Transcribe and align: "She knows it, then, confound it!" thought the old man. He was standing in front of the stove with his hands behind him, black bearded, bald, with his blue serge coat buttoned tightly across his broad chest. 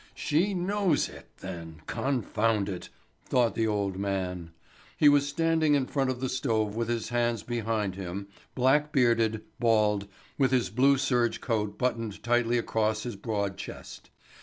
"She 0.15 0.55
knows 0.55 1.07
it, 1.09 1.29
then, 1.41 1.83
confound 1.85 2.67
it!" 2.67 2.89
thought 3.23 3.53
the 3.53 3.67
old 3.67 3.97
man. 3.99 4.49
He 4.97 5.07
was 5.07 5.29
standing 5.29 5.75
in 5.75 5.85
front 5.85 6.09
of 6.09 6.19
the 6.21 6.27
stove 6.27 6.75
with 6.75 6.87
his 6.87 7.09
hands 7.09 7.43
behind 7.43 7.93
him, 7.93 8.27
black 8.55 8.91
bearded, 8.91 9.43
bald, 9.59 10.07
with 10.39 10.49
his 10.49 10.71
blue 10.71 10.97
serge 10.97 11.39
coat 11.39 11.77
buttoned 11.77 12.23
tightly 12.23 12.57
across 12.57 13.03
his 13.03 13.15
broad 13.15 13.57
chest. 13.57 14.09